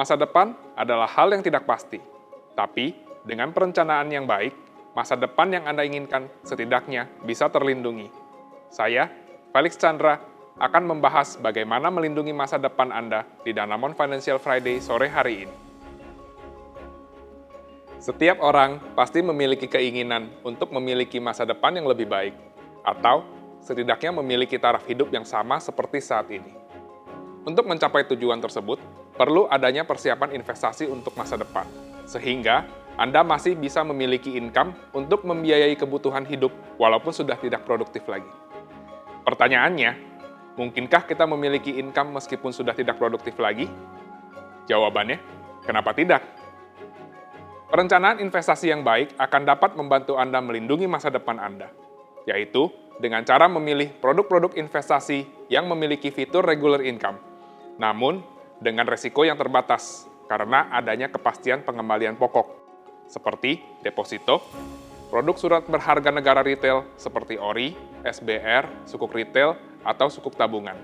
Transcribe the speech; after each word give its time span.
Masa 0.00 0.16
depan 0.16 0.56
adalah 0.80 1.04
hal 1.04 1.28
yang 1.28 1.44
tidak 1.44 1.68
pasti, 1.68 2.00
tapi 2.56 2.96
dengan 3.20 3.52
perencanaan 3.52 4.08
yang 4.08 4.24
baik, 4.24 4.56
masa 4.96 5.12
depan 5.12 5.52
yang 5.52 5.68
Anda 5.68 5.84
inginkan 5.84 6.24
setidaknya 6.40 7.04
bisa 7.20 7.52
terlindungi. 7.52 8.08
Saya, 8.72 9.12
Felix 9.52 9.76
Chandra, 9.76 10.16
akan 10.56 10.88
membahas 10.88 11.36
bagaimana 11.36 11.92
melindungi 11.92 12.32
masa 12.32 12.56
depan 12.56 12.88
Anda 12.88 13.28
di 13.44 13.52
Danamon 13.52 13.92
Financial 13.92 14.40
Friday 14.40 14.80
sore 14.80 15.12
hari 15.12 15.44
ini. 15.44 15.56
Setiap 18.00 18.40
orang 18.40 18.80
pasti 18.96 19.20
memiliki 19.20 19.68
keinginan 19.68 20.32
untuk 20.48 20.72
memiliki 20.72 21.20
masa 21.20 21.44
depan 21.44 21.76
yang 21.76 21.84
lebih 21.84 22.08
baik, 22.08 22.32
atau 22.88 23.20
setidaknya 23.60 24.16
memiliki 24.16 24.56
taraf 24.56 24.88
hidup 24.88 25.12
yang 25.12 25.28
sama 25.28 25.60
seperti 25.60 26.00
saat 26.00 26.24
ini. 26.32 26.56
Untuk 27.44 27.68
mencapai 27.68 28.08
tujuan 28.08 28.40
tersebut, 28.40 28.80
perlu 29.20 29.44
adanya 29.52 29.84
persiapan 29.84 30.32
investasi 30.32 30.88
untuk 30.88 31.12
masa 31.12 31.36
depan, 31.36 31.68
sehingga 32.08 32.64
Anda 32.96 33.20
masih 33.20 33.52
bisa 33.52 33.84
memiliki 33.84 34.32
income 34.40 34.72
untuk 34.96 35.28
membiayai 35.28 35.76
kebutuhan 35.76 36.24
hidup 36.24 36.48
walaupun 36.80 37.12
sudah 37.12 37.36
tidak 37.36 37.68
produktif 37.68 38.08
lagi. 38.08 38.28
Pertanyaannya, 39.20 39.92
mungkinkah 40.56 41.04
kita 41.04 41.28
memiliki 41.28 41.76
income 41.76 42.16
meskipun 42.16 42.48
sudah 42.48 42.72
tidak 42.72 42.96
produktif 42.96 43.36
lagi? 43.36 43.68
Jawabannya, 44.64 45.20
kenapa 45.68 45.92
tidak? 45.92 46.24
Perencanaan 47.68 48.24
investasi 48.24 48.72
yang 48.72 48.80
baik 48.80 49.20
akan 49.20 49.42
dapat 49.44 49.76
membantu 49.76 50.16
Anda 50.16 50.40
melindungi 50.40 50.88
masa 50.88 51.12
depan 51.12 51.36
Anda, 51.36 51.68
yaitu 52.24 52.72
dengan 52.96 53.20
cara 53.28 53.52
memilih 53.52 53.92
produk-produk 54.00 54.56
investasi 54.56 55.28
yang 55.52 55.68
memiliki 55.68 56.08
fitur 56.08 56.40
regular 56.40 56.80
income, 56.80 57.20
namun 57.76 58.39
dengan 58.60 58.84
resiko 58.84 59.24
yang 59.24 59.40
terbatas 59.40 60.04
karena 60.28 60.70
adanya 60.70 61.10
kepastian 61.10 61.66
pengembalian 61.66 62.14
pokok, 62.14 62.46
seperti 63.10 63.58
deposito, 63.82 64.44
produk 65.10 65.34
surat 65.34 65.64
berharga 65.66 66.14
negara 66.14 66.44
retail 66.44 66.86
seperti 66.94 67.34
ORI, 67.40 67.74
SBR, 68.06 68.86
sukuk 68.86 69.10
retail, 69.10 69.58
atau 69.82 70.06
sukuk 70.06 70.36
tabungan. 70.38 70.76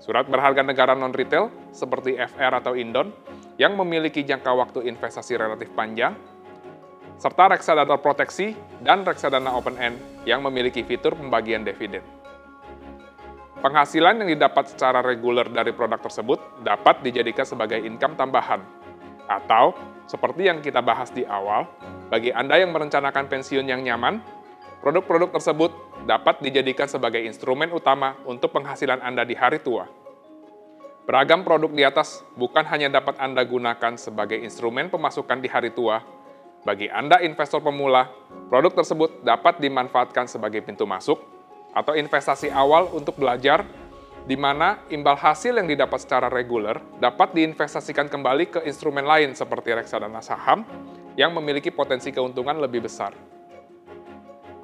Surat 0.00 0.24
berharga 0.24 0.64
negara 0.64 0.96
non-retail 0.96 1.52
seperti 1.74 2.16
FR 2.16 2.62
atau 2.62 2.72
Indon 2.72 3.12
yang 3.60 3.76
memiliki 3.76 4.24
jangka 4.24 4.48
waktu 4.54 4.88
investasi 4.88 5.36
relatif 5.36 5.68
panjang, 5.76 6.16
serta 7.20 7.52
reksadana 7.52 8.00
proteksi 8.00 8.56
dan 8.80 9.04
reksadana 9.04 9.52
open 9.52 9.76
end 9.76 10.00
yang 10.24 10.40
memiliki 10.40 10.80
fitur 10.80 11.12
pembagian 11.12 11.66
dividen. 11.66 12.19
Penghasilan 13.60 14.24
yang 14.24 14.28
didapat 14.32 14.72
secara 14.72 15.04
reguler 15.04 15.44
dari 15.52 15.76
produk 15.76 16.00
tersebut 16.00 16.64
dapat 16.64 17.04
dijadikan 17.04 17.44
sebagai 17.44 17.76
income 17.76 18.16
tambahan, 18.16 18.64
atau 19.28 19.76
seperti 20.08 20.48
yang 20.48 20.64
kita 20.64 20.80
bahas 20.80 21.12
di 21.12 21.28
awal, 21.28 21.68
bagi 22.08 22.32
Anda 22.32 22.56
yang 22.56 22.72
merencanakan 22.72 23.28
pensiun 23.28 23.68
yang 23.68 23.84
nyaman, 23.84 24.24
produk-produk 24.80 25.36
tersebut 25.36 25.76
dapat 26.08 26.40
dijadikan 26.40 26.88
sebagai 26.88 27.20
instrumen 27.20 27.68
utama 27.68 28.16
untuk 28.24 28.48
penghasilan 28.56 29.04
Anda 29.04 29.28
di 29.28 29.36
hari 29.36 29.60
tua. 29.60 29.84
Beragam 31.04 31.44
produk 31.44 31.68
di 31.68 31.84
atas 31.84 32.24
bukan 32.40 32.64
hanya 32.64 32.88
dapat 32.88 33.20
Anda 33.20 33.44
gunakan 33.44 34.00
sebagai 34.00 34.40
instrumen 34.40 34.88
pemasukan 34.88 35.36
di 35.36 35.52
hari 35.52 35.68
tua. 35.76 36.00
Bagi 36.64 36.88
Anda 36.88 37.20
investor 37.20 37.60
pemula, 37.60 38.08
produk 38.48 38.72
tersebut 38.72 39.20
dapat 39.20 39.60
dimanfaatkan 39.60 40.32
sebagai 40.32 40.64
pintu 40.64 40.88
masuk 40.88 41.39
atau 41.74 41.94
investasi 41.94 42.50
awal 42.50 42.90
untuk 42.90 43.18
belajar 43.18 43.62
di 44.26 44.36
mana 44.36 44.84
imbal 44.92 45.16
hasil 45.16 45.56
yang 45.56 45.66
didapat 45.66 46.02
secara 46.02 46.28
reguler 46.28 46.76
dapat 47.00 47.34
diinvestasikan 47.34 48.06
kembali 48.06 48.44
ke 48.52 48.60
instrumen 48.68 49.06
lain 49.06 49.32
seperti 49.34 49.74
reksadana 49.74 50.20
saham 50.20 50.62
yang 51.18 51.34
memiliki 51.34 51.72
potensi 51.74 52.14
keuntungan 52.14 52.58
lebih 52.60 52.86
besar. 52.86 53.16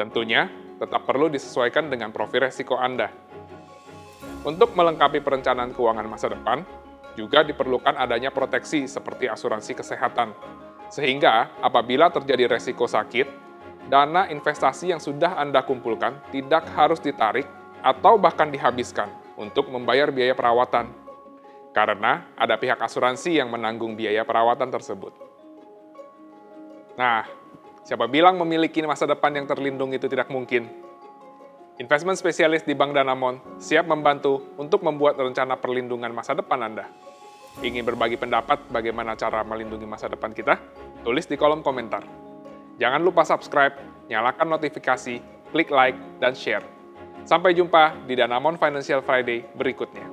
Tentunya, 0.00 0.48
tetap 0.80 1.04
perlu 1.04 1.28
disesuaikan 1.28 1.92
dengan 1.92 2.08
profil 2.08 2.48
resiko 2.48 2.80
Anda. 2.80 3.12
Untuk 4.40 4.72
melengkapi 4.72 5.20
perencanaan 5.20 5.76
keuangan 5.76 6.08
masa 6.08 6.32
depan, 6.32 6.64
juga 7.12 7.44
diperlukan 7.44 8.00
adanya 8.00 8.32
proteksi 8.32 8.88
seperti 8.88 9.28
asuransi 9.28 9.76
kesehatan. 9.76 10.32
Sehingga 10.88 11.60
apabila 11.60 12.08
terjadi 12.08 12.56
resiko 12.56 12.88
sakit, 12.88 13.49
dana 13.90 14.30
investasi 14.30 14.94
yang 14.94 15.02
sudah 15.02 15.34
Anda 15.34 15.66
kumpulkan 15.66 16.30
tidak 16.30 16.70
harus 16.78 17.02
ditarik 17.02 17.44
atau 17.82 18.14
bahkan 18.16 18.46
dihabiskan 18.48 19.10
untuk 19.34 19.66
membayar 19.68 20.14
biaya 20.14 20.32
perawatan. 20.38 20.94
Karena 21.74 22.30
ada 22.38 22.54
pihak 22.54 22.78
asuransi 22.78 23.42
yang 23.42 23.50
menanggung 23.50 23.98
biaya 23.98 24.22
perawatan 24.22 24.70
tersebut. 24.70 25.14
Nah, 26.94 27.26
siapa 27.82 28.06
bilang 28.06 28.38
memiliki 28.38 28.82
masa 28.86 29.06
depan 29.10 29.34
yang 29.34 29.46
terlindung 29.50 29.90
itu 29.90 30.06
tidak 30.06 30.30
mungkin? 30.30 30.70
Investment 31.80 32.20
spesialis 32.20 32.62
di 32.62 32.76
Bank 32.76 32.92
Danamon 32.92 33.56
siap 33.56 33.88
membantu 33.88 34.52
untuk 34.60 34.84
membuat 34.84 35.16
rencana 35.16 35.56
perlindungan 35.56 36.12
masa 36.12 36.36
depan 36.36 36.60
Anda. 36.60 36.86
Ingin 37.64 37.82
berbagi 37.82 38.20
pendapat 38.20 38.68
bagaimana 38.68 39.16
cara 39.16 39.42
melindungi 39.42 39.88
masa 39.88 40.06
depan 40.06 40.30
kita? 40.36 40.60
Tulis 41.02 41.24
di 41.24 41.40
kolom 41.40 41.64
komentar. 41.64 42.29
Jangan 42.80 43.04
lupa 43.04 43.28
subscribe, 43.28 43.76
nyalakan 44.08 44.56
notifikasi, 44.56 45.20
klik 45.52 45.68
like, 45.68 46.00
dan 46.16 46.32
share. 46.32 46.64
Sampai 47.28 47.52
jumpa 47.52 47.92
di 48.08 48.16
Danamon 48.16 48.56
Financial 48.56 49.04
Friday 49.04 49.44
berikutnya. 49.52 50.08